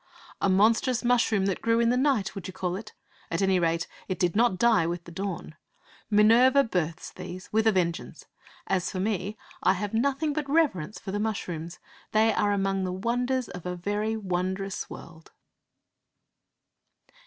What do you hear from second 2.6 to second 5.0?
it? At any rate, it did not die